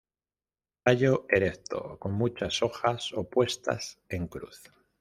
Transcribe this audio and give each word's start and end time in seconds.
Tallo 0.83 1.27
erecto, 1.29 1.99
con 1.99 2.13
muchas 2.13 2.63
hojas 2.63 3.13
opuestas 3.13 3.99
en 4.09 4.25
cruz. 4.25 4.63